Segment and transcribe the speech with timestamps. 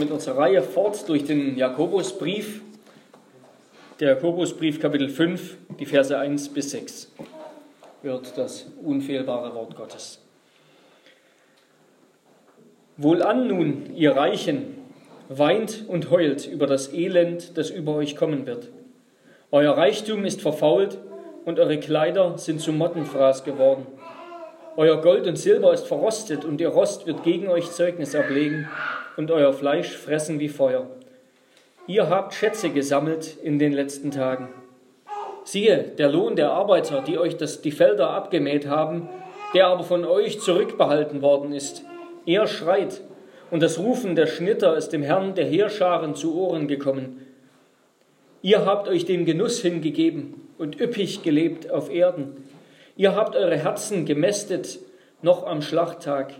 [0.00, 2.62] mit unserer Reihe fort durch den Jakobusbrief.
[4.00, 7.12] Der Jakobusbrief Kapitel 5, die Verse 1 bis 6
[8.02, 10.18] wird das unfehlbare Wort Gottes.
[12.96, 14.78] Wohlan nun, ihr Reichen,
[15.28, 18.68] weint und heult über das Elend, das über euch kommen wird.
[19.52, 20.96] Euer Reichtum ist verfault
[21.44, 23.86] und eure Kleider sind zu Mottenfraß geworden.
[24.78, 28.66] Euer Gold und Silber ist verrostet und ihr Rost wird gegen euch Zeugnis ablegen
[29.16, 30.86] und euer Fleisch fressen wie Feuer.
[31.86, 34.48] Ihr habt Schätze gesammelt in den letzten Tagen.
[35.44, 39.08] Siehe, der Lohn der Arbeiter, die euch das, die Felder abgemäht haben,
[39.54, 41.84] der aber von euch zurückbehalten worden ist,
[42.26, 43.00] er schreit,
[43.50, 47.26] und das Rufen der Schnitter ist dem Herrn der Heerscharen zu Ohren gekommen.
[48.42, 52.44] Ihr habt euch dem Genuss hingegeben und üppig gelebt auf Erden.
[52.96, 54.78] Ihr habt eure Herzen gemästet
[55.22, 56.34] noch am Schlachttag.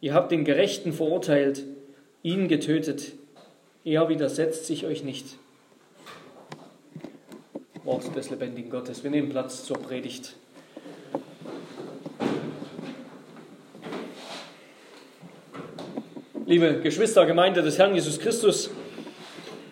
[0.00, 1.64] Ihr habt den Gerechten verurteilt,
[2.28, 3.12] ihn getötet.
[3.84, 5.24] Er widersetzt sich euch nicht.
[7.84, 9.02] Wort des lebendigen Gottes.
[9.02, 10.34] Wir nehmen Platz zur Predigt.
[16.44, 18.70] Liebe Geschwister, Gemeinde des Herrn Jesus Christus,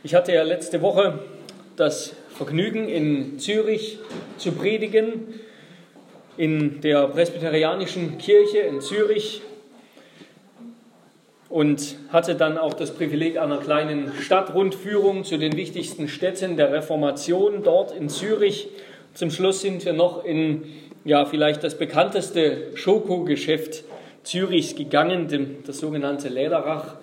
[0.02, 1.18] ich hatte ja letzte Woche
[1.76, 3.98] das Vergnügen, in Zürich
[4.38, 5.40] zu predigen
[6.38, 9.42] in der presbyterianischen Kirche in Zürich
[11.56, 17.62] und hatte dann auch das Privileg einer kleinen Stadtrundführung zu den wichtigsten Städten der Reformation
[17.62, 18.68] dort in Zürich.
[19.14, 20.64] Zum Schluss sind wir noch in
[21.06, 23.84] ja vielleicht das bekannteste Schokogeschäft
[24.22, 26.96] Zürichs gegangen, das sogenannte Lederach,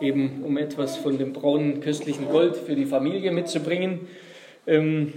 [0.00, 4.06] eben um etwas von dem braunen köstlichen Gold für die Familie mitzubringen.
[4.68, 5.14] Ähm,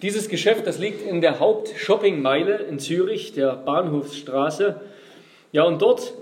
[0.00, 4.80] dieses Geschäft, das liegt in der Hauptshoppingmeile in Zürich, der Bahnhofsstraße.
[5.50, 6.12] Ja, und dort,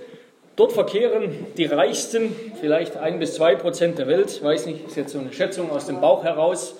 [0.57, 5.13] dort verkehren die Reichsten, vielleicht ein bis zwei Prozent der Welt, weiß nicht, ist jetzt
[5.13, 6.77] so eine Schätzung aus dem Bauch heraus,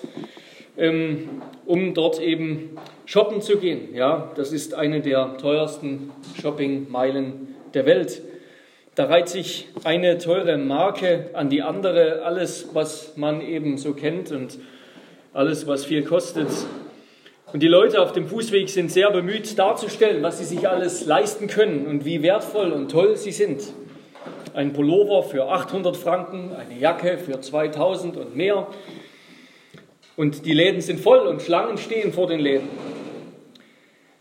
[0.77, 3.93] ähm, um dort eben shoppen zu gehen.
[3.93, 8.21] Ja, das ist eine der teuersten Shoppingmeilen der Welt.
[8.95, 14.31] Da reiht sich eine teure Marke an die andere, alles, was man eben so kennt
[14.31, 14.57] und
[15.33, 16.47] alles, was viel kostet.
[17.53, 21.47] Und die Leute auf dem Fußweg sind sehr bemüht darzustellen, was sie sich alles leisten
[21.47, 23.63] können und wie wertvoll und toll sie sind.
[24.53, 28.67] Ein Pullover für 800 Franken, eine Jacke für 2000 und mehr.
[30.17, 32.67] Und die Läden sind voll und Schlangen stehen vor den Läden.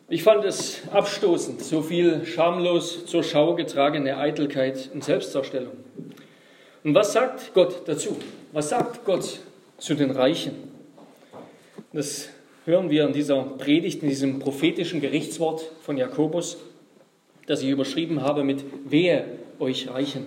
[0.08, 5.72] Ich fand es abstoßend, so viel schamlos zur Schau getragene Eitelkeit und Selbstdarstellung.
[6.84, 8.16] Und was sagt Gott dazu?
[8.52, 9.40] Was sagt Gott
[9.78, 10.54] zu den Reichen?
[11.92, 12.28] Das
[12.66, 16.58] hören wir in dieser Predigt, in diesem prophetischen Gerichtswort von Jakobus,
[17.46, 19.24] das ich überschrieben habe mit Wehe
[19.60, 20.26] euch Reichen.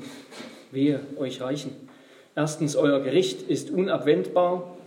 [0.71, 1.71] Wehe euch Reichen.
[2.35, 4.77] Erstens, euer Gericht ist unabwendbar.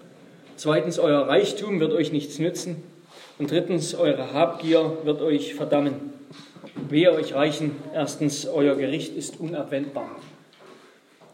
[0.57, 2.83] Zweitens, euer Reichtum wird euch nichts nützen.
[3.39, 6.15] Und drittens, eure Habgier wird euch verdammen.
[6.89, 7.73] Wehe euch Reichen.
[7.93, 10.17] Erstens, euer Gericht ist unabwendbar.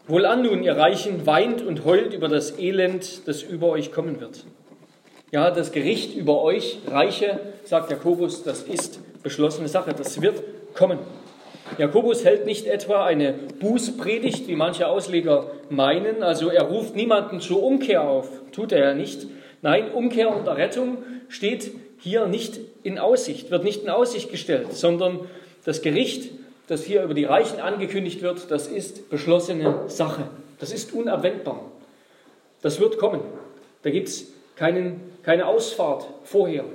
[0.07, 4.43] Wohlan nun, ihr Reichen, weint und heult über das Elend, das über euch kommen wird.
[5.31, 10.41] Ja, das Gericht über euch, Reiche, sagt Jakobus, das ist beschlossene Sache, das wird
[10.73, 10.97] kommen.
[11.77, 17.61] Jakobus hält nicht etwa eine Bußpredigt, wie manche Ausleger meinen, also er ruft niemanden zur
[17.61, 19.27] Umkehr auf, tut er ja nicht.
[19.61, 20.97] Nein, Umkehr und Errettung
[21.27, 25.19] steht hier nicht in Aussicht, wird nicht in Aussicht gestellt, sondern
[25.63, 26.31] das Gericht,
[26.67, 30.23] das hier über die Reichen angekündigt wird, das ist beschlossene Sache.
[30.59, 31.61] Das ist unabwendbar.
[32.63, 33.21] Das wird kommen.
[33.83, 36.65] Da gibt es keinen keine Ausfahrt vorher.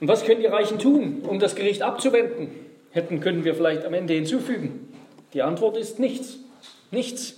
[0.00, 2.50] Und was können die Reichen tun, um das Gericht abzuwenden?
[2.90, 4.92] Hätten können wir vielleicht am Ende hinzufügen.
[5.32, 6.38] Die Antwort ist nichts.
[6.90, 7.36] Nichts.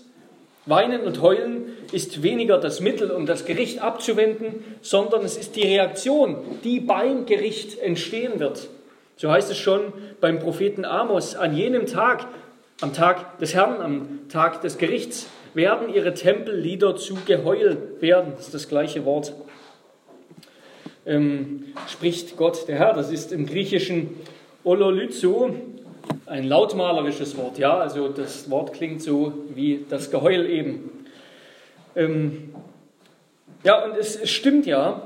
[0.66, 5.62] Weinen und heulen ist weniger das Mittel, um das Gericht abzuwenden, sondern es ist die
[5.66, 8.68] Reaktion, die beim Gericht entstehen wird.
[9.16, 12.26] So heißt es schon beim Propheten Amos, an jenem Tag,
[12.80, 18.32] am Tag des Herrn, am Tag des Gerichts, werden ihre Tempellieder zu Geheul werden.
[18.36, 19.34] Das ist das gleiche Wort.
[21.04, 22.94] Ähm, spricht Gott der Herr.
[22.94, 24.16] Das ist im Griechischen
[24.64, 25.54] Ololyzo,
[26.26, 27.58] ein lautmalerisches Wort.
[27.58, 31.04] Ja, also das Wort klingt so wie das Geheul eben.
[31.96, 32.54] Ähm,
[33.64, 35.02] ja, und es, es stimmt ja,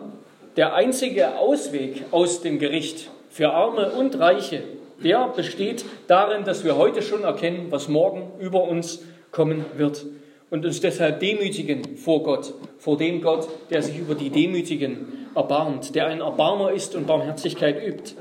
[0.57, 4.63] der einzige Ausweg aus dem Gericht für Arme und Reiche,
[5.03, 10.07] der besteht darin, dass wir heute schon erkennen, was morgen über uns kommen wird
[10.51, 15.95] und uns deshalb demütigen vor Gott, vor dem Gott, der sich über die Demütigen erbarmt,
[15.95, 18.15] der ein Erbarmer ist und Barmherzigkeit übt.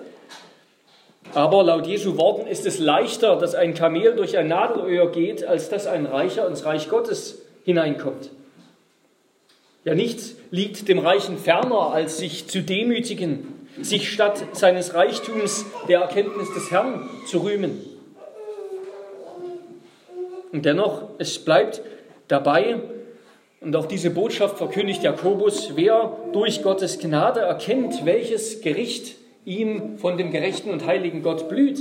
[1.34, 5.70] Aber laut Jesu Worten ist es leichter, dass ein Kamel durch ein Nadelöhr geht, als
[5.70, 8.32] dass ein Reicher ins Reich Gottes hineinkommt.
[9.84, 16.00] Ja, nichts liegt dem Reichen ferner, als sich zu demütigen, sich statt seines Reichtums der
[16.00, 17.82] Erkenntnis des Herrn zu rühmen.
[20.52, 21.82] Und dennoch, es bleibt
[22.28, 22.82] dabei,
[23.66, 30.18] und auch diese Botschaft verkündigt Jakobus, wer durch Gottes Gnade erkennt, welches Gericht ihm von
[30.18, 31.80] dem gerechten und heiligen Gott blüht.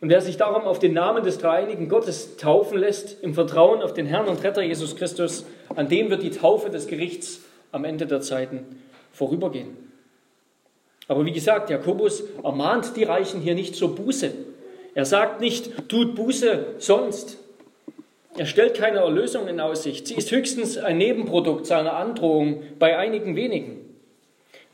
[0.00, 3.94] Und wer sich darum auf den Namen des dreieinigen Gottes taufen lässt, im Vertrauen auf
[3.94, 8.06] den Herrn und Retter Jesus Christus, an dem wird die Taufe des Gerichts am Ende
[8.06, 8.80] der Zeiten
[9.12, 9.76] vorübergehen.
[11.06, 14.32] Aber wie gesagt, Jakobus ermahnt die Reichen hier nicht zur Buße.
[14.94, 17.38] Er sagt nicht, tut Buße sonst.
[18.38, 20.06] Er stellt keine Erlösung in Aussicht.
[20.08, 23.86] Sie ist höchstens ein Nebenprodukt seiner Androhung bei einigen wenigen.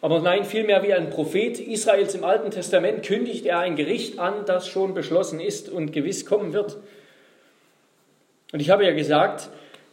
[0.00, 4.44] Aber nein, vielmehr wie ein Prophet Israels im Alten Testament kündigt er ein Gericht an,
[4.46, 6.76] das schon beschlossen ist und gewiss kommen wird.
[8.52, 9.48] Und ich habe ja gesagt,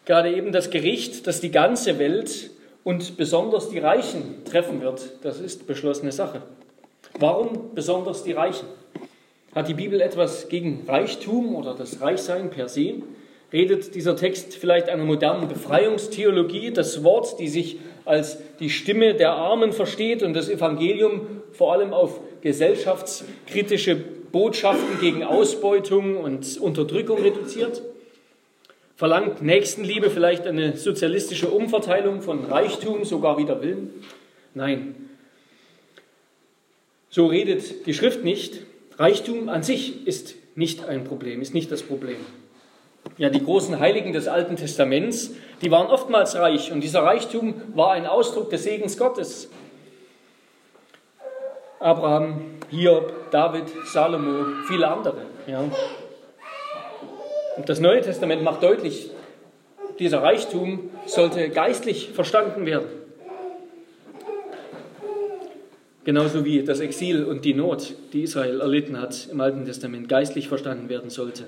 [0.05, 2.49] gerade eben das Gericht, das die ganze Welt
[2.83, 6.41] und besonders die Reichen treffen wird, das ist beschlossene Sache.
[7.19, 8.67] Warum besonders die Reichen?
[9.53, 13.03] Hat die Bibel etwas gegen Reichtum oder das Reichsein per se?
[13.51, 19.31] Redet dieser Text vielleicht einer modernen Befreiungstheologie, das Wort, die sich als die Stimme der
[19.31, 23.95] Armen versteht und das Evangelium vor allem auf gesellschaftskritische
[24.31, 27.81] Botschaften gegen Ausbeutung und Unterdrückung reduziert?
[28.95, 33.89] Verlangt Nächstenliebe vielleicht eine sozialistische Umverteilung von Reichtum, sogar wider Willen?
[34.53, 35.09] Nein.
[37.09, 38.59] So redet die Schrift nicht.
[38.97, 42.17] Reichtum an sich ist nicht ein Problem, ist nicht das Problem.
[43.17, 47.91] Ja, die großen Heiligen des Alten Testaments, die waren oftmals reich und dieser Reichtum war
[47.91, 49.49] ein Ausdruck des Segens Gottes.
[51.79, 55.21] Abraham, Hiob, David, Salomo, viele andere.
[55.47, 55.63] Ja.
[57.57, 59.11] Und das Neue Testament macht deutlich,
[59.99, 62.87] dieser Reichtum sollte geistlich verstanden werden.
[66.05, 70.47] Genauso wie das Exil und die Not, die Israel erlitten hat im Alten Testament, geistlich
[70.47, 71.45] verstanden werden sollte.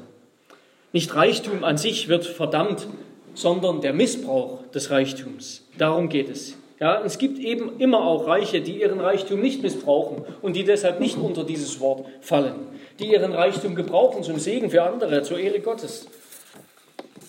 [0.93, 2.87] Nicht Reichtum an sich wird verdammt,
[3.33, 5.65] sondern der Missbrauch des Reichtums.
[5.77, 6.57] Darum geht es.
[6.79, 10.99] Ja, es gibt eben immer auch Reiche, die ihren Reichtum nicht missbrauchen und die deshalb
[10.99, 12.55] nicht unter dieses Wort fallen,
[12.99, 16.07] die ihren Reichtum gebrauchen zum Segen für andere, zur Ehre Gottes.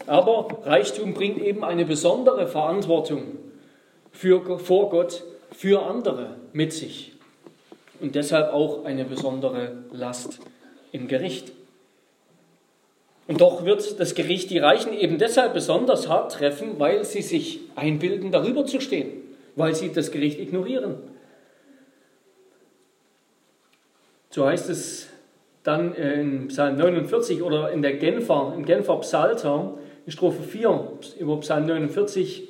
[0.07, 3.23] Aber Reichtum bringt eben eine besondere Verantwortung
[4.11, 5.23] für, vor Gott
[5.55, 7.13] für andere mit sich
[8.01, 10.41] und deshalb auch eine besondere Last
[10.93, 11.53] im Gericht.
[13.27, 17.61] Und doch wird das Gericht die Reichen eben deshalb besonders hart treffen, weil sie sich
[17.77, 19.13] einbilden, darüber zu stehen,
[19.55, 20.97] weil sie das Gericht ignorieren.
[24.31, 25.09] So heißt es
[25.63, 29.75] dann in Psalm 49 oder in der Genfer, im Genfer Psalter,
[30.05, 32.49] in Strophe 4 über Psalm 49.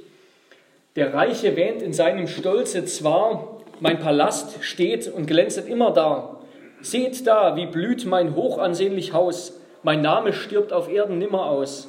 [0.97, 6.39] Der Reiche wähnt in seinem Stolze zwar, mein Palast steht und glänzet immer da.
[6.81, 11.89] Seht da, wie blüht mein hochansehnlich Haus mein Name stirbt auf Erden nimmer aus.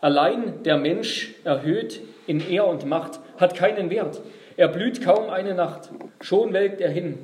[0.00, 4.20] Allein der Mensch, erhöht in Ehr und Macht, hat keinen Wert.
[4.56, 5.90] Er blüht kaum eine Nacht,
[6.20, 7.18] schon welkt er hin.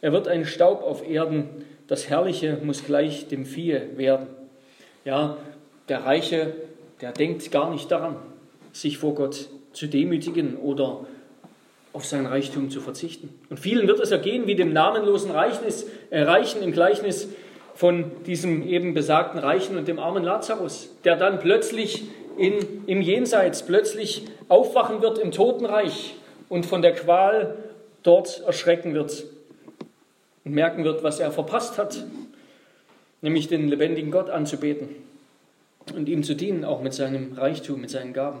[0.00, 4.26] Er wird ein Staub auf Erden, das Herrliche muss gleich dem Viehe werden.
[5.04, 5.36] Ja,
[5.88, 6.54] der Reiche,
[7.00, 8.16] der denkt gar nicht daran,
[8.72, 11.06] sich vor Gott zu demütigen oder
[11.92, 13.28] auf sein Reichtum zu verzichten.
[13.50, 15.64] Und vielen wird es ergehen wie dem namenlosen Reichen,
[16.10, 17.28] äh, Reichen im Gleichnis
[17.74, 22.04] von diesem eben besagten Reichen und dem armen Lazarus, der dann plötzlich
[22.36, 26.14] in, im Jenseits plötzlich aufwachen wird im Totenreich
[26.48, 27.56] und von der Qual
[28.02, 29.24] dort erschrecken wird
[30.44, 32.04] und merken wird, was er verpasst hat,
[33.20, 34.88] nämlich den lebendigen Gott anzubeten
[35.94, 38.40] und ihm zu dienen, auch mit seinem Reichtum, mit seinen Gaben.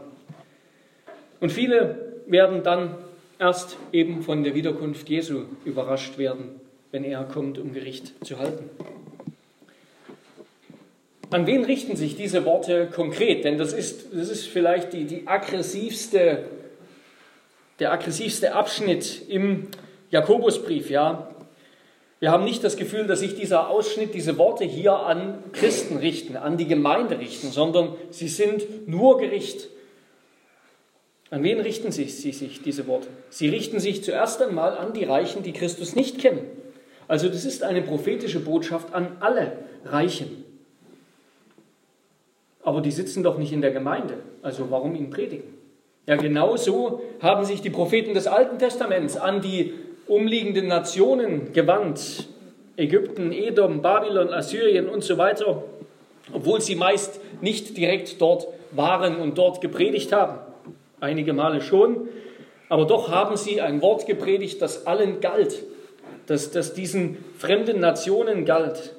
[1.40, 2.94] Und viele werden dann
[3.38, 6.60] erst eben von der Wiederkunft Jesu überrascht werden,
[6.92, 8.70] wenn er kommt, um Gericht zu halten.
[11.32, 13.44] An wen richten sich diese Worte konkret?
[13.44, 16.44] Denn das ist, das ist vielleicht die, die aggressivste,
[17.78, 19.68] der aggressivste Abschnitt im
[20.10, 20.90] Jakobusbrief.
[20.90, 21.34] Ja?
[22.20, 26.36] Wir haben nicht das Gefühl, dass sich dieser Ausschnitt, diese Worte hier an Christen richten,
[26.36, 29.68] an die Gemeinde richten, sondern sie sind nur Gericht.
[31.30, 33.08] An wen richten sich, sie sich diese Worte?
[33.30, 36.42] Sie richten sich zuerst einmal an die Reichen, die Christus nicht kennen.
[37.08, 39.52] Also das ist eine prophetische Botschaft an alle
[39.86, 40.41] Reichen.
[42.62, 44.14] Aber die sitzen doch nicht in der Gemeinde.
[44.42, 45.62] Also warum ihnen predigen?
[46.06, 49.74] Ja, genau so haben sich die Propheten des Alten Testaments an die
[50.06, 52.28] umliegenden Nationen gewandt.
[52.76, 55.62] Ägypten, Edom, Babylon, Assyrien und so weiter,
[56.32, 60.38] obwohl sie meist nicht direkt dort waren und dort gepredigt haben.
[61.00, 62.08] Einige Male schon,
[62.68, 65.62] aber doch haben sie ein Wort gepredigt, das allen galt,
[66.26, 68.94] das, das diesen fremden Nationen galt.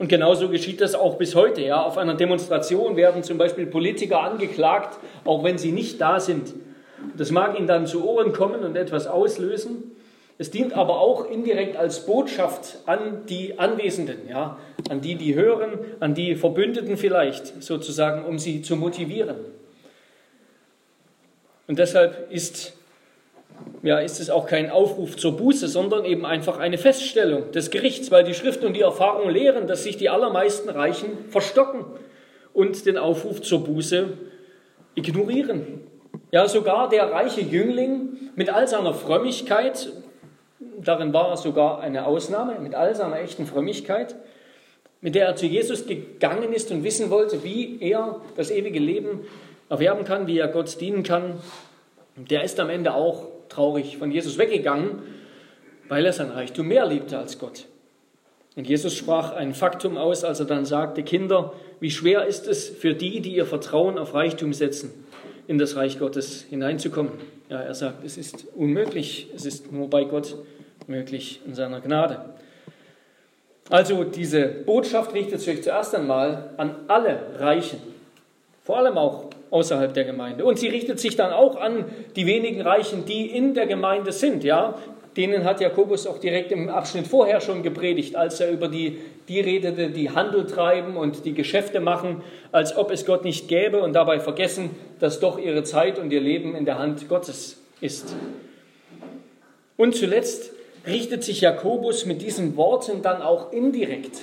[0.00, 1.60] Und genauso geschieht das auch bis heute.
[1.60, 1.82] Ja.
[1.82, 6.54] Auf einer Demonstration werden zum Beispiel Politiker angeklagt, auch wenn sie nicht da sind.
[7.18, 9.92] Das mag ihnen dann zu Ohren kommen und etwas auslösen.
[10.38, 14.56] Es dient aber auch indirekt als Botschaft an die Anwesenden, ja,
[14.88, 19.36] an die, die hören, an die Verbündeten vielleicht, sozusagen, um sie zu motivieren.
[21.66, 22.72] Und deshalb ist
[23.82, 28.10] ja, ist es auch kein Aufruf zur Buße, sondern eben einfach eine Feststellung des Gerichts,
[28.10, 31.86] weil die Schrift und die Erfahrung lehren, dass sich die allermeisten Reichen verstocken
[32.52, 34.08] und den Aufruf zur Buße
[34.94, 35.80] ignorieren.
[36.30, 39.90] Ja, sogar der reiche Jüngling mit all seiner Frömmigkeit,
[40.84, 44.14] darin war sogar eine Ausnahme, mit all seiner echten Frömmigkeit,
[45.00, 49.20] mit der er zu Jesus gegangen ist und wissen wollte, wie er das ewige Leben
[49.70, 51.38] erwerben kann, wie er Gott dienen kann,
[52.16, 55.02] der ist am Ende auch traurig von Jesus weggegangen,
[55.88, 57.66] weil er sein Reichtum mehr liebte als Gott.
[58.56, 62.68] Und Jesus sprach ein Faktum aus, als er dann sagte, Kinder, wie schwer ist es
[62.68, 64.92] für die, die ihr Vertrauen auf Reichtum setzen,
[65.46, 67.12] in das Reich Gottes hineinzukommen.
[67.48, 70.36] Ja, er sagt, es ist unmöglich, es ist nur bei Gott
[70.86, 72.34] möglich in seiner Gnade.
[73.68, 77.80] Also diese Botschaft richtet sich zuerst einmal an alle Reichen,
[78.64, 80.44] vor allem auch außerhalb der Gemeinde.
[80.44, 81.84] Und sie richtet sich dann auch an
[82.16, 84.44] die wenigen Reichen, die in der Gemeinde sind.
[84.44, 84.76] Ja,
[85.16, 89.40] denen hat Jakobus auch direkt im Abschnitt vorher schon gepredigt, als er über die, die
[89.40, 93.92] redete, die Handel treiben und die Geschäfte machen, als ob es Gott nicht gäbe und
[93.92, 98.14] dabei vergessen, dass doch ihre Zeit und ihr Leben in der Hand Gottes ist.
[99.76, 100.52] Und zuletzt
[100.86, 104.22] richtet sich Jakobus mit diesen Worten dann auch indirekt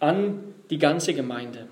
[0.00, 1.66] an die ganze Gemeinde.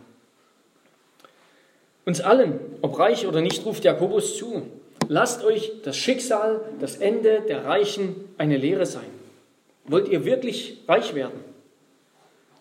[2.07, 4.63] Uns allen, ob reich oder nicht, ruft Jakobus zu.
[5.09, 9.11] Lasst euch das Schicksal, das Ende der Reichen eine Lehre sein.
[9.87, 11.41] Wollt ihr wirklich reich werden?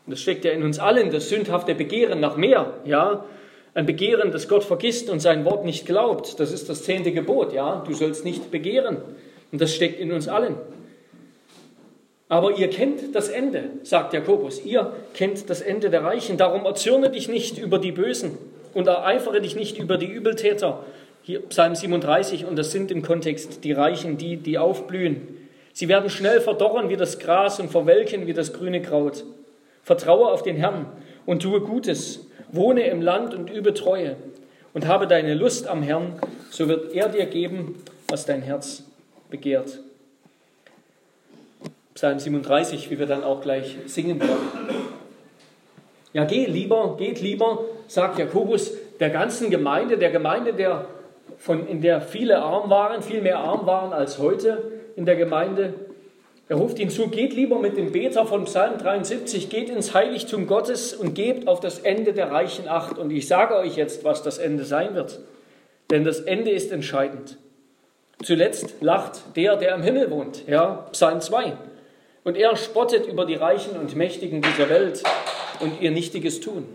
[0.08, 3.26] das steckt ja in uns allen, das sündhafte Begehren nach mehr, ja.
[3.74, 6.40] Ein Begehren, das Gott vergisst und sein Wort nicht glaubt.
[6.40, 7.84] Das ist das zehnte Gebot, ja.
[7.86, 8.98] Du sollst nicht begehren.
[9.52, 10.56] Und das steckt in uns allen.
[12.30, 14.64] Aber ihr kennt das Ende, sagt Jakobus.
[14.64, 16.38] Ihr kennt das Ende der Reichen.
[16.38, 18.38] Darum erzürne dich nicht über die Bösen
[18.76, 20.84] und ereifere dich nicht über die Übeltäter.
[21.24, 25.28] Hier Psalm 37 und das sind im Kontext die Reichen, die, die aufblühen.
[25.74, 29.24] Sie werden schnell verdorren wie das Gras und verwelken wie das grüne Kraut.
[29.82, 30.86] Vertraue auf den Herrn
[31.26, 32.28] und tue Gutes.
[32.52, 34.18] Wohne im Land und übe Treue
[34.74, 36.20] und habe deine Lust am Herrn,
[36.52, 38.84] so wird er dir geben, was dein Herz
[39.30, 39.80] begehrt.
[41.96, 44.95] Psalm 37, wie wir dann auch gleich singen werden.
[46.16, 50.86] Ja, geh lieber, geht lieber, sagt Jakobus, der ganzen Gemeinde, der Gemeinde, der
[51.38, 54.64] von, in der viele arm waren, viel mehr arm waren als heute
[54.96, 55.74] in der Gemeinde.
[56.48, 60.48] Er ruft ihn zu, geht lieber mit dem Beter von Psalm 73, geht ins Heiligtum
[60.48, 62.98] Gottes und gebt auf das Ende der Reichen Acht.
[62.98, 65.20] Und ich sage euch jetzt, was das Ende sein wird.
[65.92, 67.38] Denn das Ende ist entscheidend.
[68.24, 70.48] Zuletzt lacht der, der im Himmel wohnt.
[70.48, 71.58] Ja, Psalm 2.
[72.24, 75.04] Und er spottet über die Reichen und Mächtigen dieser Welt
[75.62, 76.66] und ihr Nichtiges tun.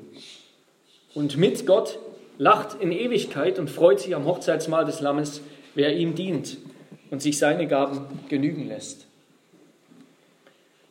[1.14, 1.98] Und mit Gott
[2.38, 5.40] lacht in Ewigkeit und freut sich am Hochzeitsmahl des Lammes,
[5.74, 6.58] wer ihm dient
[7.10, 9.06] und sich seine Gaben genügen lässt.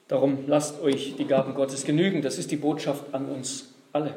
[0.08, 2.22] Darum lasst euch die Gaben Gottes genügen.
[2.22, 4.16] Das ist die Botschaft an uns alle.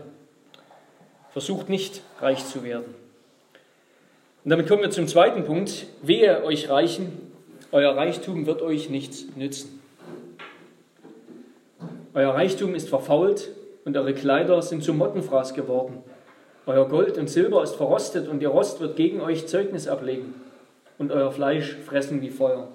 [1.30, 2.94] Versucht nicht, reich zu werden.
[4.44, 5.86] Und damit kommen wir zum zweiten Punkt.
[6.02, 7.12] Wehe euch Reichen,
[7.70, 9.80] euer Reichtum wird euch nichts nützen.
[12.14, 13.48] Euer Reichtum ist verfault
[13.84, 16.02] und eure Kleider sind zu Mottenfraß geworden.
[16.66, 20.34] Euer Gold und Silber ist verrostet und ihr Rost wird gegen euch Zeugnis ablegen
[20.98, 22.68] und euer Fleisch fressen wie Feuer.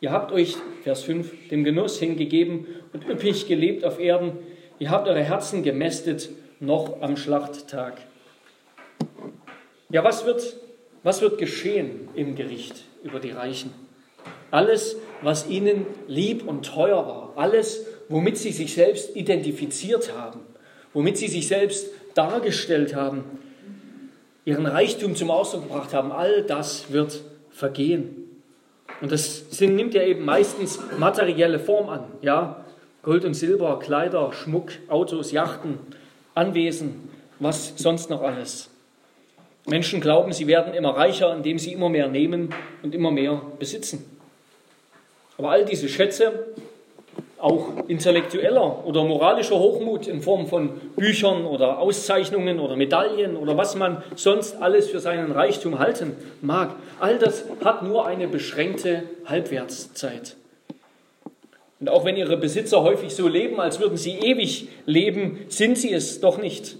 [0.00, 4.32] Ihr habt euch, Vers 5, dem Genuss hingegeben und üppig gelebt auf Erden.
[4.78, 6.28] Ihr habt eure Herzen gemästet
[6.60, 7.94] noch am Schlachttag.
[9.88, 10.56] Ja, was wird,
[11.02, 13.72] was wird geschehen im Gericht über die Reichen?
[14.50, 20.40] Alles, was ihnen lieb und teuer war, alles, womit sie sich selbst identifiziert haben,
[20.92, 23.24] womit sie sich selbst dargestellt haben,
[24.44, 28.24] ihren Reichtum zum Ausdruck gebracht haben, all das wird vergehen.
[29.00, 32.04] Und das nimmt ja eben meistens materielle Form an.
[32.22, 32.64] Ja?
[33.02, 35.78] Gold und Silber, Kleider, Schmuck, Autos, Yachten,
[36.34, 38.70] Anwesen, was sonst noch alles.
[39.66, 44.04] Menschen glauben, sie werden immer reicher, indem sie immer mehr nehmen und immer mehr besitzen.
[45.36, 46.46] Aber all diese Schätze
[47.38, 53.76] auch intellektueller oder moralischer Hochmut in Form von Büchern oder Auszeichnungen oder Medaillen oder was
[53.76, 56.74] man sonst alles für seinen Reichtum halten mag.
[56.98, 60.36] All das hat nur eine beschränkte Halbwertszeit.
[61.80, 65.92] Und auch wenn ihre Besitzer häufig so leben, als würden sie ewig leben, sind sie
[65.92, 66.76] es doch nicht.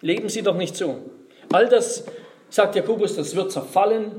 [0.00, 0.98] Leben sie doch nicht so.
[1.52, 2.04] All das,
[2.50, 4.10] sagt Jakobus, das wird zerfallen,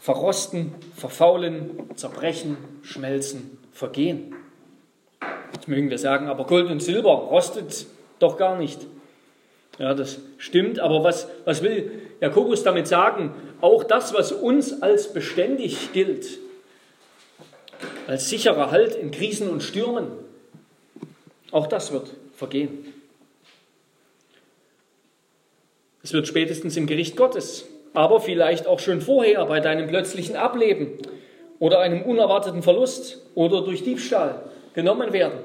[0.00, 4.34] verrosten, verfaulen, zerbrechen, schmelzen, vergehen.
[5.52, 7.86] Jetzt mögen wir sagen, aber Gold und Silber rostet
[8.18, 8.86] doch gar nicht.
[9.78, 11.90] Ja, das stimmt, aber was, was will
[12.20, 13.34] Jakobus damit sagen?
[13.60, 16.38] Auch das, was uns als beständig gilt,
[18.06, 20.08] als sicherer Halt in Krisen und Stürmen,
[21.50, 22.92] auch das wird vergehen.
[26.02, 30.98] Es wird spätestens im Gericht Gottes, aber vielleicht auch schon vorher bei deinem plötzlichen Ableben
[31.58, 34.42] oder einem unerwarteten Verlust oder durch Diebstahl
[34.74, 35.38] genommen werden.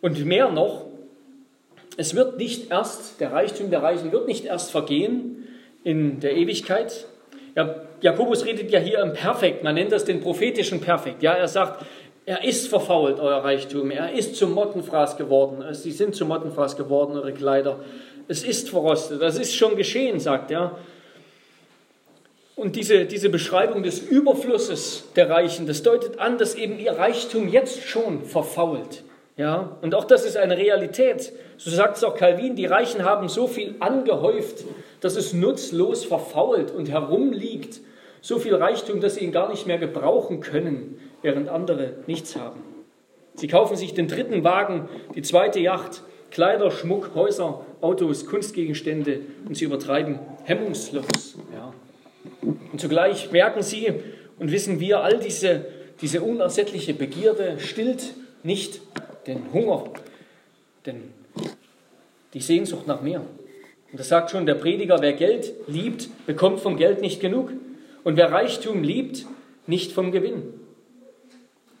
[0.00, 0.86] Und mehr noch,
[1.96, 5.46] es wird nicht erst, der Reichtum der Reichen wird nicht erst vergehen
[5.84, 7.06] in der Ewigkeit.
[7.54, 11.22] Ja, Jakobus redet ja hier im Perfekt, man nennt das den prophetischen Perfekt.
[11.22, 11.86] Ja, er sagt,
[12.26, 17.16] er ist verfault, euer Reichtum, er ist zum Mottenfraß geworden, sie sind zum Mottenfraß geworden,
[17.16, 17.78] eure Kleider.
[18.28, 20.78] Es ist verrostet, das ist schon geschehen, sagt er.
[22.56, 27.48] Und diese, diese Beschreibung des Überflusses der Reichen, das deutet an, dass eben ihr Reichtum
[27.48, 29.02] jetzt schon verfault.
[29.36, 31.32] Ja, und auch das ist eine Realität.
[31.56, 34.64] So sagt es auch Calvin, die Reichen haben so viel angehäuft,
[35.00, 37.80] dass es nutzlos verfault und herumliegt.
[38.20, 42.60] So viel Reichtum, dass sie ihn gar nicht mehr gebrauchen können, während andere nichts haben.
[43.34, 49.56] Sie kaufen sich den dritten Wagen, die zweite Yacht, Kleider, Schmuck, Häuser, Autos, Kunstgegenstände und
[49.56, 51.36] sie übertreiben hemmungslos.
[51.52, 51.72] Ja.
[52.42, 53.92] Und zugleich merken sie
[54.38, 55.66] und wissen wir, all diese,
[56.00, 58.80] diese unersättliche Begierde stillt nicht
[59.26, 59.84] den Hunger,
[60.86, 61.02] denn
[62.34, 63.20] die Sehnsucht nach mehr.
[63.90, 67.52] Und das sagt schon der Prediger, wer Geld liebt, bekommt vom Geld nicht genug.
[68.02, 69.24] Und wer Reichtum liebt,
[69.66, 70.42] nicht vom Gewinn.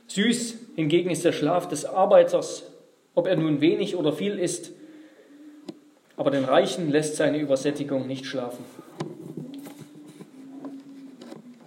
[0.06, 2.70] Süß hingegen ist der Schlaf des Arbeiters,
[3.14, 4.70] ob er nun wenig oder viel isst.
[6.16, 8.64] Aber den Reichen lässt seine Übersättigung nicht schlafen.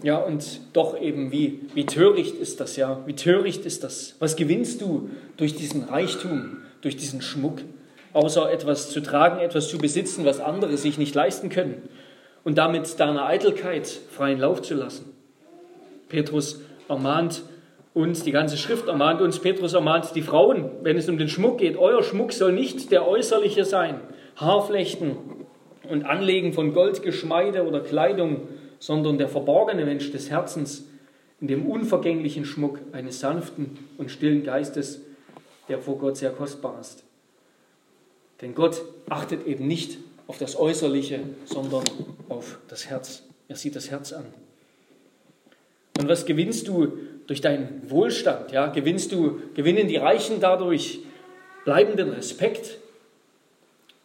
[0.08, 3.04] Ja, und doch eben, wie, wie töricht ist das, ja?
[3.06, 4.16] Wie töricht ist das?
[4.20, 7.58] Was gewinnst du durch diesen Reichtum, durch diesen Schmuck?
[8.14, 11.82] Außer etwas zu tragen, etwas zu besitzen, was andere sich nicht leisten können.
[12.46, 15.14] Und damit deiner Eitelkeit freien Lauf zu lassen.
[16.08, 17.42] Petrus ermahnt
[17.94, 21.58] uns, die ganze Schrift ermahnt uns, Petrus ermahnt die Frauen, wenn es um den Schmuck
[21.58, 21.76] geht.
[21.76, 24.00] Euer Schmuck soll nicht der äußerliche sein,
[24.38, 25.18] Haarflechten
[25.90, 28.48] und Anlegen von Goldgeschmeide oder Kleidung,
[28.80, 30.86] sondern der verborgene Mensch des Herzens
[31.40, 35.02] in dem unvergänglichen Schmuck eines sanften und stillen Geistes,
[35.70, 37.04] der vor Gott sehr kostbar ist.
[38.42, 41.84] Denn Gott achtet eben nicht auf das Äußerliche, sondern
[42.30, 43.24] auf das Herz.
[43.48, 44.26] Er sieht das Herz an.
[46.00, 46.94] Und was gewinnst du
[47.26, 48.52] durch deinen Wohlstand?
[48.52, 51.00] Ja, gewinnst du, gewinnen die Reichen dadurch
[51.66, 52.78] bleibenden Respekt,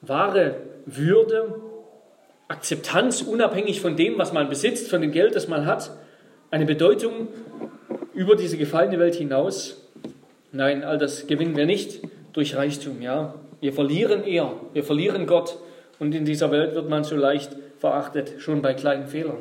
[0.00, 0.56] wahre
[0.86, 1.60] Würde
[2.52, 5.90] Akzeptanz unabhängig von dem, was man besitzt, von dem Geld, das man hat,
[6.50, 7.28] eine Bedeutung
[8.12, 9.80] über diese gefallene Welt hinaus.
[10.52, 12.02] Nein, all das gewinnen wir nicht
[12.34, 13.34] durch Reichtum, ja.
[13.60, 15.56] Wir verlieren eher, wir verlieren Gott
[15.98, 19.38] und in dieser Welt wird man so leicht verachtet, schon bei kleinen Fehlern.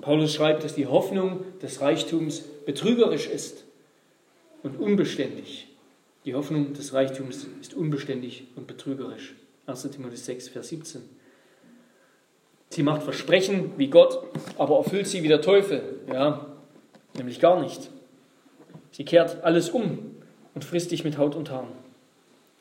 [0.00, 3.64] Paulus schreibt, dass die Hoffnung des Reichtums betrügerisch ist
[4.62, 5.66] und unbeständig.
[6.24, 9.34] Die Hoffnung des Reichtums ist unbeständig und betrügerisch.
[9.66, 9.90] 1.
[9.90, 11.02] Timotheus 6, Vers 17.
[12.70, 14.22] Sie macht Versprechen wie Gott,
[14.56, 15.82] aber erfüllt sie wie der Teufel.
[16.12, 16.46] Ja,
[17.16, 17.90] nämlich gar nicht.
[18.92, 20.16] Sie kehrt alles um
[20.54, 21.72] und frisst dich mit Haut und Haaren.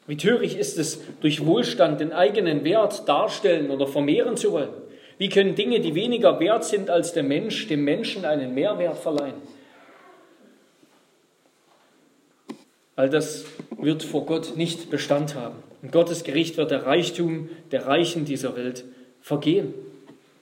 [0.07, 4.71] Wie töricht ist es, durch Wohlstand den eigenen Wert darstellen oder vermehren zu wollen?
[5.19, 9.35] Wie können Dinge, die weniger wert sind als der Mensch, dem Menschen einen Mehrwert verleihen?
[12.95, 13.45] All das
[13.77, 15.57] wird vor Gott nicht Bestand haben.
[15.83, 18.85] In Gottes Gericht wird der Reichtum der Reichen dieser Welt
[19.21, 19.73] vergehen.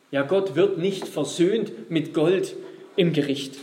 [0.09, 2.55] Ja, Gott wird nicht versöhnt mit Gold
[2.95, 3.57] im Gericht.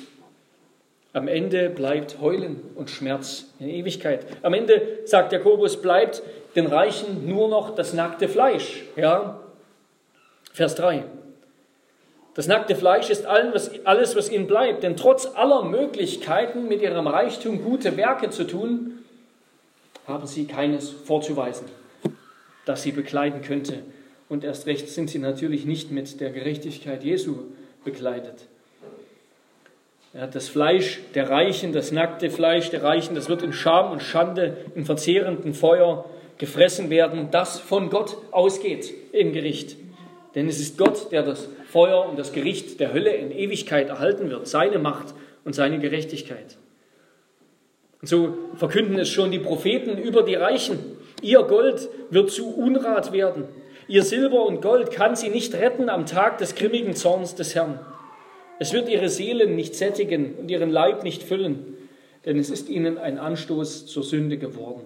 [1.14, 4.26] Am Ende bleibt Heulen und Schmerz in Ewigkeit.
[4.42, 6.22] Am Ende, sagt Jakobus, bleibt
[6.54, 8.82] den Reichen nur noch das nackte Fleisch.
[8.96, 9.40] Ja?
[10.52, 11.04] Vers 3.
[12.34, 17.62] Das nackte Fleisch ist alles, was ihnen bleibt, denn trotz aller Möglichkeiten, mit ihrem Reichtum
[17.62, 19.04] gute Werke zu tun,
[20.06, 21.68] haben sie keines vorzuweisen,
[22.66, 23.84] das sie bekleiden könnte
[24.28, 27.36] und erst recht sind sie natürlich nicht mit der Gerechtigkeit Jesu
[27.84, 28.46] bekleidet.
[30.14, 34.00] Ja, das Fleisch der Reichen, das nackte Fleisch der Reichen, das wird in Scham und
[34.00, 36.04] Schande im verzehrenden Feuer
[36.38, 39.76] gefressen werden, das von Gott ausgeht im Gericht.
[40.34, 44.30] Denn es ist Gott, der das Feuer und das Gericht der Hölle in Ewigkeit erhalten
[44.30, 46.56] wird, seine Macht und seine Gerechtigkeit.
[48.00, 50.78] Und so verkünden es schon die Propheten über die Reichen.
[51.22, 53.44] Ihr Gold wird zu Unrat werden.
[53.86, 57.78] Ihr Silber und Gold kann sie nicht retten am Tag des grimmigen Zorns des Herrn.
[58.58, 61.76] Es wird ihre Seelen nicht sättigen und ihren Leib nicht füllen,
[62.24, 64.82] denn es ist ihnen ein Anstoß zur Sünde geworden.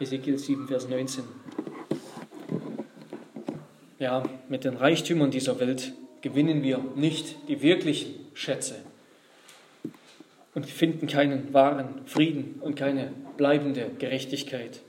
[0.00, 1.24] Ezekiel 7, Vers 19.
[3.98, 5.92] Ja, mit den Reichtümern dieser Welt
[6.22, 8.76] gewinnen wir nicht die wirklichen Schätze
[10.54, 14.80] und finden keinen wahren Frieden und keine bleibende Gerechtigkeit.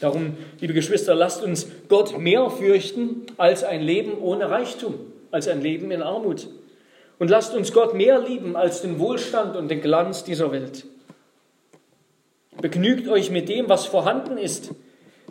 [0.00, 4.94] Darum, liebe Geschwister, lasst uns Gott mehr fürchten als ein Leben ohne Reichtum,
[5.30, 6.48] als ein Leben in Armut.
[7.18, 10.84] Und lasst uns Gott mehr lieben als den Wohlstand und den Glanz dieser Welt.
[12.60, 14.70] Begnügt euch mit dem, was vorhanden ist,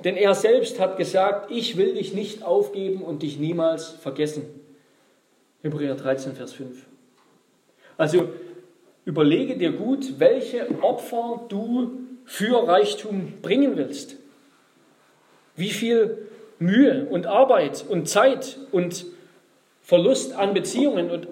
[0.03, 4.43] denn er selbst hat gesagt, ich will dich nicht aufgeben und dich niemals vergessen.
[5.61, 6.85] Hebräer 13, Vers 5.
[7.97, 8.29] Also
[9.05, 14.17] überlege dir gut, welche Opfer du für Reichtum bringen willst.
[15.55, 16.17] Wie viel
[16.59, 19.05] Mühe und Arbeit und Zeit und
[19.81, 21.27] Verlust an Beziehungen und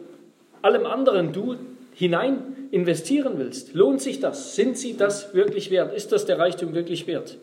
[0.62, 1.56] allem anderen du
[1.94, 3.74] hinein investieren willst.
[3.74, 4.56] Lohnt sich das?
[4.56, 5.94] Sind sie das wirklich wert?
[5.94, 7.38] Ist das der Reichtum wirklich wert?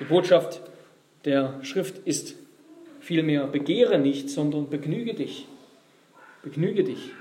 [0.00, 0.60] Die Botschaft
[1.24, 2.34] der Schrift ist
[3.00, 5.46] vielmehr, begehre nicht, sondern begnüge dich.
[6.42, 7.12] Begnüge dich.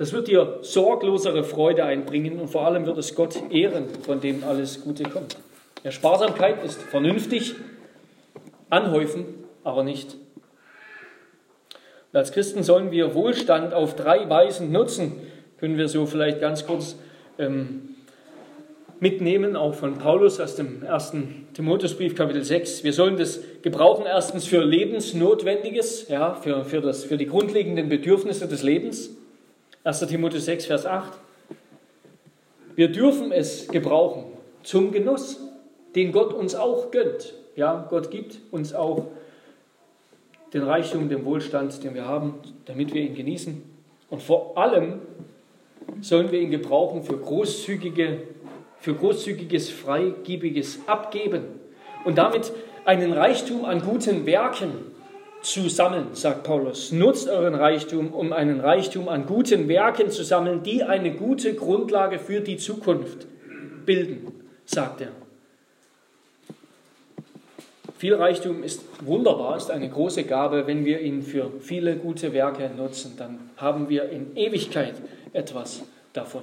[0.00, 4.42] Das wird dir sorglosere Freude einbringen und vor allem wird es Gott ehren, von dem
[4.44, 5.36] alles Gute kommt.
[5.84, 7.54] Ja, Sparsamkeit ist vernünftig,
[8.70, 9.26] anhäufen,
[9.62, 10.16] aber nicht
[12.12, 15.12] und als Christen sollen wir Wohlstand auf drei Weisen nutzen.
[15.58, 16.96] Können wir so vielleicht ganz kurz
[17.38, 17.90] ähm,
[18.98, 22.82] mitnehmen, auch von Paulus aus dem ersten Timotheusbrief, Kapitel 6.
[22.82, 28.48] Wir sollen das gebrauchen erstens für Lebensnotwendiges, ja, für, für, das, für die grundlegenden Bedürfnisse
[28.48, 29.10] des Lebens.
[29.82, 30.00] 1.
[30.00, 31.10] Timotheus 6, Vers 8.
[32.76, 34.24] Wir dürfen es gebrauchen
[34.62, 35.40] zum Genuss,
[35.94, 37.32] den Gott uns auch gönnt.
[37.56, 39.06] Ja, Gott gibt uns auch
[40.52, 42.34] den Reichtum, den Wohlstand, den wir haben,
[42.66, 43.62] damit wir ihn genießen.
[44.10, 45.00] Und vor allem
[46.02, 48.24] sollen wir ihn gebrauchen für, großzügige,
[48.80, 51.44] für großzügiges, freigebiges Abgeben
[52.04, 52.52] und damit
[52.84, 54.89] einen Reichtum an guten Werken
[55.42, 56.92] zu sammeln, sagt Paulus.
[56.92, 62.18] Nutzt euren Reichtum, um einen Reichtum an guten Werken zu sammeln, die eine gute Grundlage
[62.18, 63.26] für die Zukunft
[63.86, 64.26] bilden,
[64.64, 65.12] sagt er.
[67.96, 70.66] Viel Reichtum ist wunderbar, ist eine große Gabe.
[70.66, 74.94] Wenn wir ihn für viele gute Werke nutzen, dann haben wir in Ewigkeit
[75.34, 75.82] etwas
[76.14, 76.42] davon.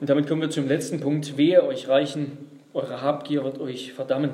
[0.00, 1.36] Und damit kommen wir zum letzten Punkt.
[1.36, 2.38] Wehe euch Reichen,
[2.72, 4.30] eure Habgier wird euch verdammen.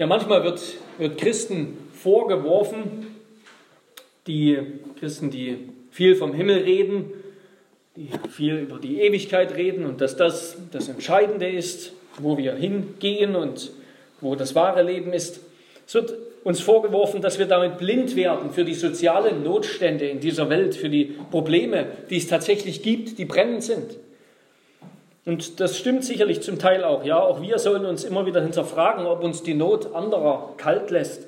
[0.00, 0.62] Ja, manchmal wird,
[0.96, 3.18] wird Christen vorgeworfen,
[4.26, 4.56] die
[4.98, 7.12] Christen, die viel vom Himmel reden,
[7.96, 13.36] die viel über die Ewigkeit reden und dass das das Entscheidende ist, wo wir hingehen
[13.36, 13.72] und
[14.22, 15.40] wo das wahre Leben ist.
[15.86, 20.48] Es wird uns vorgeworfen, dass wir damit blind werden für die sozialen Notstände in dieser
[20.48, 23.98] Welt, für die Probleme, die es tatsächlich gibt, die brennend sind.
[25.26, 27.04] Und das stimmt sicherlich zum Teil auch.
[27.04, 31.26] Ja, auch wir sollen uns immer wieder hinterfragen, ob uns die Not anderer kalt lässt.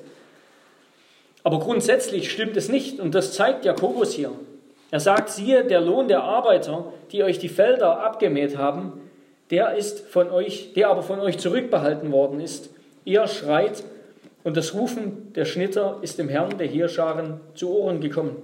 [1.43, 2.99] Aber grundsätzlich stimmt es nicht.
[2.99, 4.31] Und das zeigt Jakobus hier.
[4.91, 9.01] Er sagt, siehe, der Lohn der Arbeiter, die euch die Felder abgemäht haben,
[9.49, 12.69] der ist von euch, der aber von euch zurückbehalten worden ist.
[13.05, 13.83] Ihr schreit
[14.43, 18.35] und das Rufen der Schnitter ist dem Herrn der Heerscharen zu Ohren gekommen.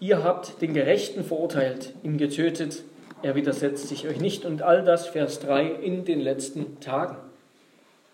[0.00, 2.82] Ihr habt den Gerechten verurteilt, ihn getötet,
[3.24, 4.44] er widersetzt sich euch nicht.
[4.44, 7.16] Und all das, Vers 3, in den letzten Tagen.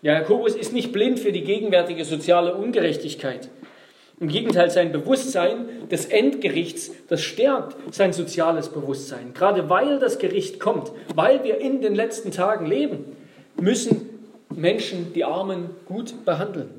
[0.01, 3.49] Ja, Jakobus ist nicht blind für die gegenwärtige soziale Ungerechtigkeit.
[4.19, 9.33] Im Gegenteil, sein Bewusstsein des Endgerichts, das stärkt sein soziales Bewusstsein.
[9.33, 13.17] Gerade weil das Gericht kommt, weil wir in den letzten Tagen leben,
[13.59, 14.09] müssen
[14.49, 16.69] Menschen die Armen gut behandeln,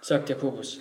[0.00, 0.80] sagt Jakobus.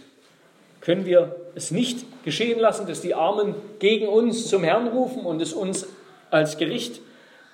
[0.80, 5.41] Können wir es nicht geschehen lassen, dass die Armen gegen uns zum Herrn rufen und
[5.41, 5.88] es uns
[6.32, 7.02] als Gericht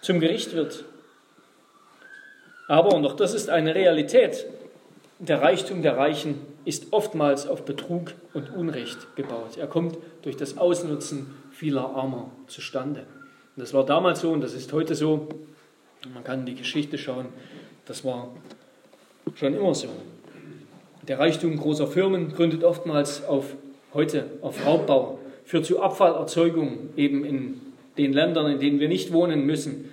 [0.02, 0.86] zum Gericht wird?
[2.68, 4.46] Aber, und auch das ist eine Realität,
[5.20, 9.58] der Reichtum der Reichen ist oftmals auf Betrug und Unrecht gebaut.
[9.58, 13.02] Er kommt durch das Ausnutzen vieler Armer zustande.
[13.56, 15.28] Und das war damals so und das ist heute so.
[16.14, 17.28] Man kann in die Geschichte schauen,
[17.86, 18.30] das war
[19.36, 19.88] schon immer so.
[21.08, 23.56] Der Reichtum großer Firmen gründet oftmals auf
[23.94, 27.62] heute auf Raubbau, führt zu Abfallerzeugung eben in
[27.98, 29.90] den Ländern, in denen wir nicht wohnen müssen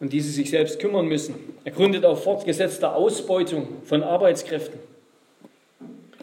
[0.00, 1.34] und diese sich selbst kümmern müssen.
[1.64, 4.78] Er gründet auf fortgesetzter Ausbeutung von Arbeitskräften.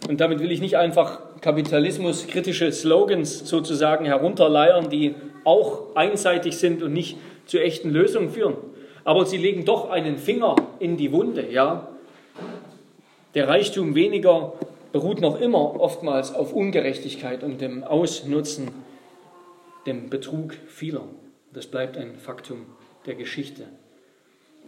[0.08, 6.94] Und damit will ich nicht einfach kapitalismuskritische Slogans sozusagen herunterleiern, die auch einseitig sind und
[6.94, 8.56] nicht zu echten Lösungen führen.
[9.06, 11.90] Aber sie legen doch einen Finger in die Wunde, ja.
[13.36, 14.54] Der Reichtum weniger
[14.92, 18.70] beruht noch immer oftmals auf Ungerechtigkeit und dem Ausnutzen,
[19.86, 21.04] dem Betrug vieler.
[21.54, 22.66] Das bleibt ein Faktum
[23.06, 23.66] der Geschichte.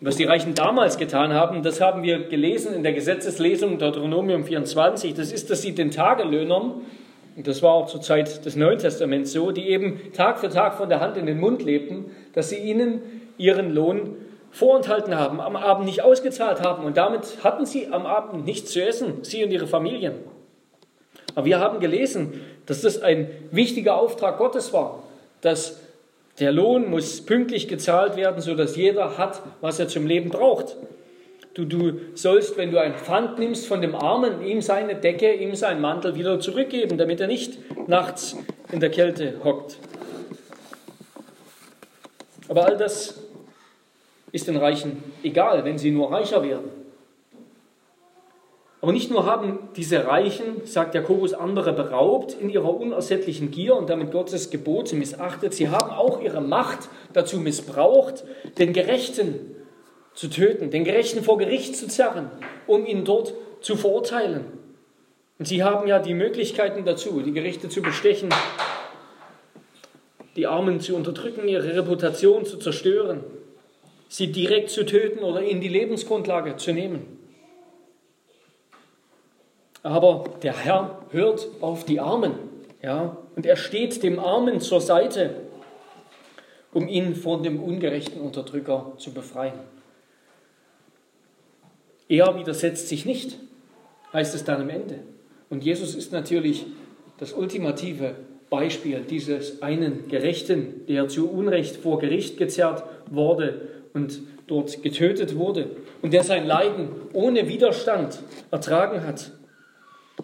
[0.02, 5.14] Was die Reichen damals getan haben, das haben wir gelesen in der Gesetzeslesung Deuteronomium 24,
[5.14, 6.82] das ist, dass sie den Tagelöhnern,
[7.38, 10.76] und das war auch zur Zeit des Neuen Testaments so, die eben Tag für Tag
[10.76, 13.02] von der Hand in den Mund lebten, dass sie ihnen
[13.38, 14.18] ihren Lohn
[14.52, 18.86] vorenthalten haben, am Abend nicht ausgezahlt haben und damit hatten sie am Abend nichts zu
[18.86, 20.16] essen, sie und ihre Familien.
[21.36, 25.04] Aber wir haben gelesen, dass das ein wichtiger Auftrag Gottes war,
[25.46, 25.80] dass
[26.40, 30.76] der Lohn muss pünktlich gezahlt werden, sodass jeder hat, was er zum Leben braucht.
[31.54, 35.56] Du, du sollst, wenn du ein Pfand nimmst von dem Armen, ihm seine Decke, ihm
[35.56, 38.36] seinen Mantel wieder zurückgeben, damit er nicht nachts
[38.72, 39.78] in der Kälte hockt.
[42.50, 43.22] Aber all das
[44.32, 46.85] ist den Reichen egal, wenn sie nur reicher werden.
[48.86, 53.90] Aber nicht nur haben diese Reichen, sagt Jakobus, andere beraubt in ihrer unersättlichen Gier und
[53.90, 58.26] damit Gottes Gebote missachtet, sie haben auch ihre Macht dazu missbraucht,
[58.60, 59.56] den Gerechten
[60.14, 62.30] zu töten, den Gerechten vor Gericht zu zerren,
[62.68, 64.46] um ihn dort zu verurteilen.
[65.40, 68.30] Und sie haben ja die Möglichkeiten dazu, die Gerichte zu bestechen,
[70.36, 73.24] die Armen zu unterdrücken, ihre Reputation zu zerstören,
[74.10, 77.15] sie direkt zu töten oder ihnen die Lebensgrundlage zu nehmen.
[79.86, 82.34] Aber der Herr hört auf die Armen.
[82.82, 85.36] Ja, und er steht dem Armen zur Seite,
[86.74, 89.60] um ihn von dem ungerechten Unterdrücker zu befreien.
[92.10, 93.38] Er widersetzt sich nicht,
[94.12, 95.02] heißt es dann am Ende.
[95.52, 96.66] Und Jesus ist natürlich
[97.20, 98.16] das ultimative
[98.50, 105.70] Beispiel dieses einen Gerechten, der zu Unrecht vor Gericht gezerrt wurde und dort getötet wurde
[106.02, 108.18] und der sein Leiden ohne Widerstand
[108.50, 109.32] ertragen hat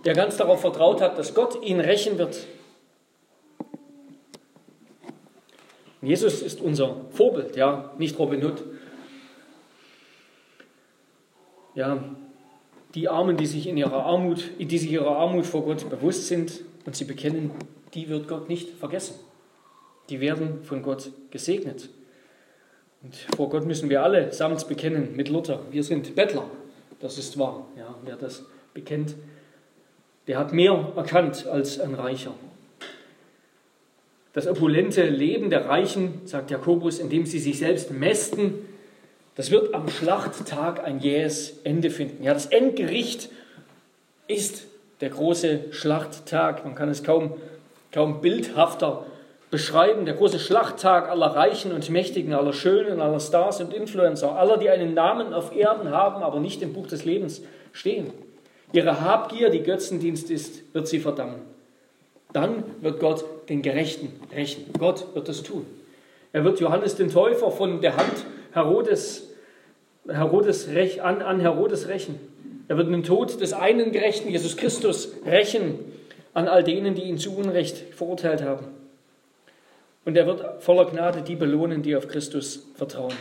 [0.05, 2.47] der ganz darauf vertraut hat, dass Gott ihn rächen wird.
[6.01, 8.63] Jesus ist unser Vorbild, ja, nicht Robin Hood.
[11.75, 12.03] Ja,
[12.95, 16.61] die Armen, die sich in ihrer Armut, die sich ihrer Armut vor Gott bewusst sind
[16.85, 17.51] und sie bekennen,
[17.93, 19.15] die wird Gott nicht vergessen.
[20.09, 21.89] Die werden von Gott gesegnet.
[23.03, 25.61] Und vor Gott müssen wir alle samt bekennen mit Luther.
[25.71, 26.45] Wir sind Bettler.
[26.99, 27.67] Das ist wahr.
[27.77, 29.15] Ja, wer das bekennt,
[30.31, 32.33] der hat mehr erkannt als ein Reicher.
[34.31, 38.53] Das opulente Leben der Reichen, sagt Jakobus, indem sie sich selbst mästen,
[39.35, 42.23] das wird am Schlachttag ein jähes Ende finden.
[42.23, 43.29] Ja, das Endgericht
[44.29, 44.67] ist
[45.01, 46.63] der große Schlachttag.
[46.63, 47.33] Man kann es kaum,
[47.91, 49.05] kaum bildhafter
[49.49, 50.05] beschreiben.
[50.05, 54.69] Der große Schlachttag aller Reichen und Mächtigen, aller Schönen, aller Stars und Influencer, aller, die
[54.69, 57.41] einen Namen auf Erden haben, aber nicht im Buch des Lebens
[57.73, 58.13] stehen.
[58.73, 61.41] Ihre Habgier, die Götzendienst ist, wird sie verdammen.
[62.33, 64.65] Dann wird Gott den Gerechten rächen.
[64.79, 65.65] Gott wird das tun.
[66.31, 69.29] Er wird Johannes den Täufer von der Hand Herodes,
[70.07, 70.67] Herodes
[71.01, 72.19] an, an Herodes rächen.
[72.67, 75.79] Er wird den Tod des einen Gerechten, Jesus Christus, rächen
[76.33, 78.67] an all denen, die ihn zu Unrecht verurteilt haben.
[80.05, 83.13] Und er wird voller Gnade die belohnen, die auf Christus vertrauen.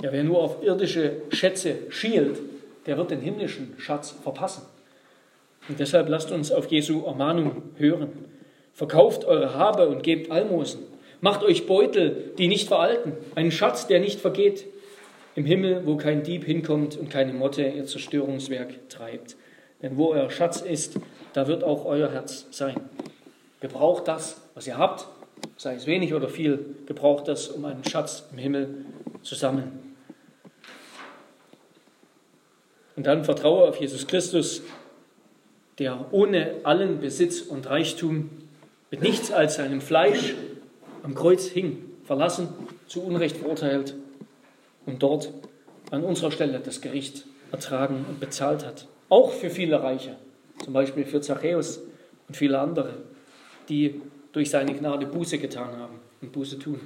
[0.00, 2.38] Ja, wer nur auf irdische Schätze schielt,
[2.88, 4.62] der wird den himmlischen Schatz verpassen.
[5.68, 8.08] Und deshalb lasst uns auf Jesu Ermahnung hören.
[8.72, 10.80] Verkauft eure Habe und gebt Almosen.
[11.20, 14.66] Macht euch Beutel, die nicht veralten, einen Schatz, der nicht vergeht,
[15.34, 19.36] im Himmel, wo kein Dieb hinkommt und keine Motte ihr Zerstörungswerk treibt.
[19.82, 20.98] Denn wo euer Schatz ist,
[21.34, 22.76] da wird auch euer Herz sein.
[23.60, 25.06] Gebraucht das, was ihr habt,
[25.56, 28.86] sei es wenig oder viel, gebraucht das, um einen Schatz im Himmel
[29.22, 29.87] zu sammeln.
[32.98, 34.60] Und dann vertraue auf Jesus Christus,
[35.78, 38.28] der ohne allen Besitz und Reichtum
[38.90, 40.34] mit nichts als seinem Fleisch
[41.04, 42.48] am Kreuz hing, verlassen,
[42.88, 43.94] zu Unrecht verurteilt
[44.84, 45.32] und dort
[45.92, 48.88] an unserer Stelle das Gericht ertragen und bezahlt hat.
[49.08, 50.16] Auch für viele Reiche,
[50.64, 51.80] zum Beispiel für Zachäus
[52.26, 52.94] und viele andere,
[53.68, 54.00] die
[54.32, 56.80] durch seine Gnade Buße getan haben und Buße tun.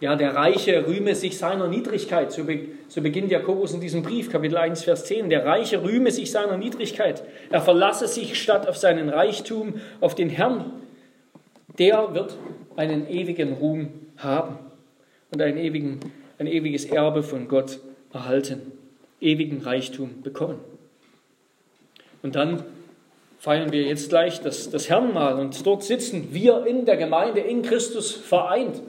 [0.00, 2.32] Ja, der Reiche rühme sich seiner Niedrigkeit.
[2.32, 5.30] So, be so, beginnt Jakobus in diesem Brief, Kapitel 1, Vers 10.
[5.30, 7.22] Der Reiche rühme sich seiner Niedrigkeit.
[7.50, 10.72] Er verlasse sich statt auf seinen Reichtum auf den Herrn.
[11.78, 12.36] Der wird
[12.76, 14.58] einen ewigen Ruhm haben
[15.32, 16.00] und einen ewigen,
[16.38, 17.78] ein ewiges Erbe von Gott
[18.12, 18.72] erhalten,
[19.20, 20.58] ewigen Reichtum bekommen.
[22.22, 22.64] Und dann
[23.38, 27.62] feiern wir jetzt gleich das, das Herrenmahl und dort sitzen wir in der Gemeinde in
[27.62, 28.80] Christus vereint,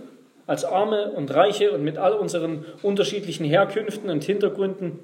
[0.47, 4.99] als Arme und Reiche und mit all unseren unterschiedlichen Herkünften und Hintergründen,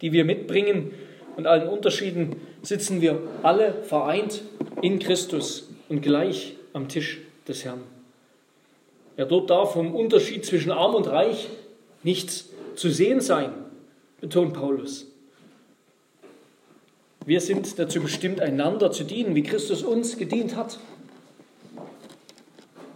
[0.00, 0.92] die wir mitbringen
[1.36, 4.42] und allen Unterschieden, sitzen wir alle vereint
[4.80, 7.82] in Christus und gleich am Tisch des Herrn.
[9.16, 11.48] Ja, dort darf vom Unterschied zwischen arm und reich
[12.02, 13.52] nichts zu sehen sein,
[14.20, 15.06] betont Paulus.
[17.24, 20.78] Wir sind dazu bestimmt, einander zu dienen, wie Christus uns gedient hat.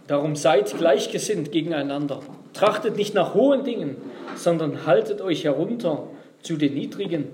[0.07, 2.21] Darum seid gleichgesinnt gegeneinander.
[2.53, 3.97] Trachtet nicht nach hohen Dingen,
[4.35, 6.07] sondern haltet euch herunter
[6.41, 7.25] zu den niedrigen.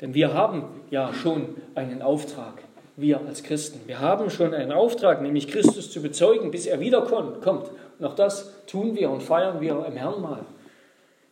[0.00, 2.62] Denn wir haben ja schon einen Auftrag,
[2.96, 3.80] wir als Christen.
[3.86, 7.38] Wir haben schon einen Auftrag, nämlich Christus zu bezeugen, bis er wiederkommt.
[7.98, 10.44] Und auch das tun wir und feiern wir im Herrn mal.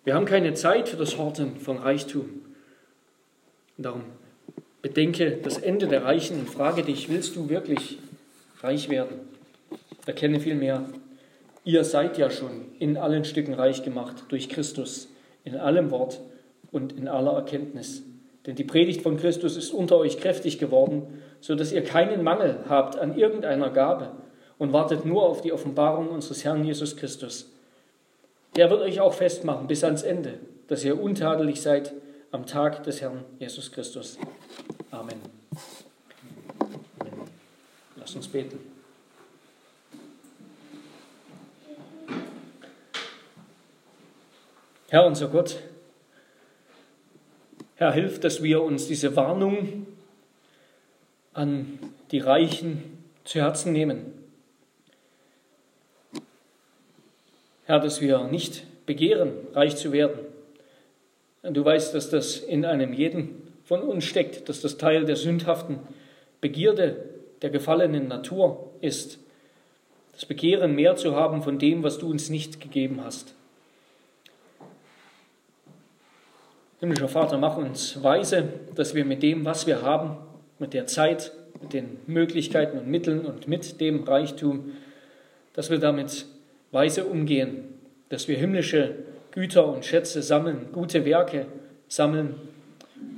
[0.04, 2.42] Wir haben keine Zeit für das Horten von Reichtum.
[3.76, 4.02] Darum
[4.82, 7.98] bedenke das Ende der Reichen und frage dich, willst du wirklich
[8.64, 9.20] reich werden?
[10.06, 10.84] Erkenne vielmehr,
[11.64, 15.08] ihr seid ja schon in allen Stücken reich gemacht durch Christus,
[15.44, 16.20] in allem Wort
[16.72, 18.02] und in aller Erkenntnis.
[18.46, 22.58] Denn die Predigt von Christus ist unter euch kräftig geworden, so dass ihr keinen Mangel
[22.68, 24.10] habt an irgendeiner Gabe
[24.58, 27.50] und wartet nur auf die Offenbarung unseres Herrn Jesus Christus.
[28.56, 31.92] Der wird euch auch festmachen bis ans Ende, dass ihr untadelig seid
[32.30, 34.18] am Tag des Herrn Jesus Christus.
[34.90, 35.20] Amen.
[35.50, 35.93] Amen.
[38.04, 38.58] Lass uns beten.
[44.90, 45.56] Herr unser Gott,
[47.76, 49.86] Herr, hilf, dass wir uns diese Warnung
[51.32, 51.78] an
[52.10, 54.12] die Reichen zu Herzen nehmen.
[57.64, 60.18] Herr, dass wir nicht begehren, reich zu werden,
[61.42, 65.78] Du weißt, dass das in einem jeden von uns steckt, dass das Teil der sündhaften
[66.40, 69.18] Begierde der gefallenen Natur ist.
[70.12, 73.34] Das Begehren, mehr zu haben von dem, was du uns nicht gegeben hast.
[76.80, 80.16] Himmlischer Vater, mach uns weise, dass wir mit dem, was wir haben,
[80.58, 84.72] mit der Zeit, mit den Möglichkeiten und Mitteln und mit dem Reichtum,
[85.54, 86.26] dass wir damit
[86.72, 87.64] weise umgehen,
[88.08, 88.96] dass wir himmlische
[89.30, 91.46] Güter und Schätze sammeln, gute Werke
[91.88, 92.34] sammeln,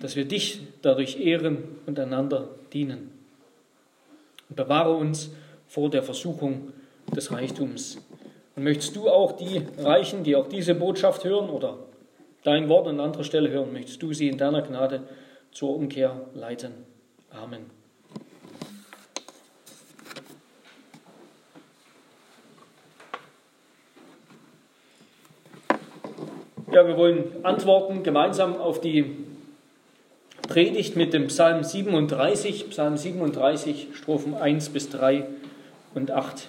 [0.01, 3.16] dass wir dich dadurch ehren und einander dienen.
[4.49, 5.31] Und bewahre uns
[5.67, 6.73] vor der Versuchung
[7.15, 7.99] des Reichtums.
[8.55, 11.79] Und möchtest du auch die Reichen, die auch diese Botschaft hören oder
[12.43, 15.03] dein Wort an anderer Stelle hören, möchtest du sie in deiner Gnade
[15.51, 16.73] zur Umkehr leiten.
[17.31, 17.67] Amen.
[26.73, 29.17] Ja, wir wollen antworten gemeinsam auf die
[30.47, 35.25] Predigt mit dem Psalm 37, Psalm 37, Strophen 1 bis 3
[35.95, 36.49] und 8.